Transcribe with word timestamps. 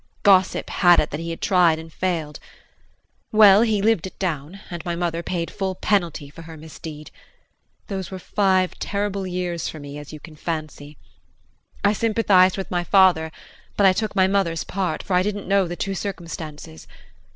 Gossip 0.23 0.71
had 0.71 0.99
it 0.99 1.11
that 1.11 1.19
he 1.19 1.29
had 1.29 1.41
tried 1.41 1.77
and 1.77 1.93
failed. 1.93 2.39
Well, 3.31 3.61
he 3.61 3.83
lived 3.83 4.07
it 4.07 4.17
down 4.17 4.59
and 4.71 4.83
my 4.83 4.95
mother 4.95 5.21
paid 5.21 5.51
full 5.51 5.75
penalty 5.75 6.27
for 6.31 6.41
her 6.41 6.57
misdeed. 6.57 7.11
Those 7.85 8.09
were 8.09 8.17
five 8.17 8.73
terrible 8.79 9.27
years 9.27 9.69
for 9.69 9.79
me, 9.79 9.99
as 9.99 10.11
you 10.11 10.19
can 10.19 10.35
fancy. 10.35 10.97
I 11.83 11.93
sympathized 11.93 12.57
with 12.57 12.71
my 12.71 12.83
father, 12.83 13.31
but 13.77 13.85
I 13.85 13.93
took 13.93 14.15
my 14.15 14.25
mother's 14.25 14.63
part, 14.63 15.03
for 15.03 15.13
I 15.15 15.21
didn't 15.21 15.47
know 15.47 15.67
the 15.67 15.75
true 15.75 15.93
circumstances. 15.93 16.87